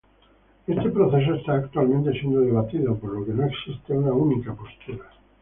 Este 0.65 0.89
proceso 0.89 1.35
está 1.35 1.53
actualmente 1.53 2.19
siendo 2.19 2.39
debatido, 2.41 2.97
por 2.97 3.19
lo 3.19 3.23
que 3.23 3.33
no 3.33 3.45
existe 3.45 3.93
una 3.95 4.11
única 4.11 4.51
postura. 4.51 5.05